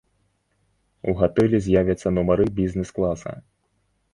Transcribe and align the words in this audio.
У 1.11 1.13
гатэлі 1.19 1.57
з'явяцца 1.65 2.07
нумары 2.19 2.49
бізнэс-класа. 2.61 3.31